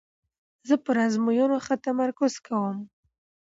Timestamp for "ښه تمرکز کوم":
1.65-2.77